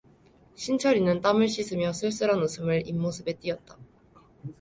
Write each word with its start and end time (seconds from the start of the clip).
신철이는 0.55 1.21
땀을 1.21 1.47
씻으며 1.47 1.93
쓸쓸한 1.93 2.41
웃음을 2.41 2.87
입모습에 2.87 3.33
띠었다. 3.33 3.77